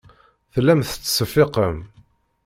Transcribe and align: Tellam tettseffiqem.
Tellam 0.53 0.81
tettseffiqem. 0.81 1.77